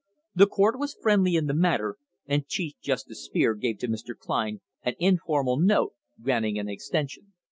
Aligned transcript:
The 0.33 0.47
court 0.47 0.79
was 0.79 0.97
friendly 0.99 1.35
in 1.35 1.45
the 1.45 1.53
matter, 1.53 1.97
and 2.25 2.47
Chief 2.47 2.73
Justice 2.81 3.23
Spear 3.23 3.53
gave 3.53 3.77
to 3.77 3.87
Mr. 3.87 4.17
Kline 4.17 4.59
an 4.81 4.95
informal 4.97 5.59
note 5.59 5.93
granting 6.19 6.57
an 6.57 6.67
extension. 6.67 7.33